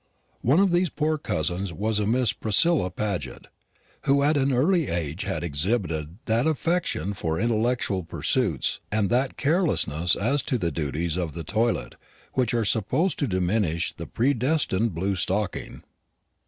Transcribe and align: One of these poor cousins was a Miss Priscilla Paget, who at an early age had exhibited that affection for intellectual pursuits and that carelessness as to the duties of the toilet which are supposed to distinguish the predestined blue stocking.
One 0.41 0.59
of 0.59 0.71
these 0.71 0.89
poor 0.89 1.19
cousins 1.19 1.71
was 1.71 1.99
a 1.99 2.07
Miss 2.07 2.33
Priscilla 2.33 2.89
Paget, 2.89 3.45
who 4.05 4.23
at 4.23 4.35
an 4.35 4.51
early 4.51 4.87
age 4.87 5.25
had 5.25 5.43
exhibited 5.43 6.17
that 6.25 6.47
affection 6.47 7.13
for 7.13 7.39
intellectual 7.39 8.01
pursuits 8.03 8.79
and 8.91 9.11
that 9.11 9.37
carelessness 9.37 10.15
as 10.15 10.41
to 10.41 10.57
the 10.57 10.71
duties 10.71 11.17
of 11.17 11.33
the 11.33 11.43
toilet 11.43 11.97
which 12.33 12.51
are 12.55 12.65
supposed 12.65 13.19
to 13.19 13.27
distinguish 13.27 13.93
the 13.93 14.07
predestined 14.07 14.95
blue 14.95 15.15
stocking. 15.15 15.83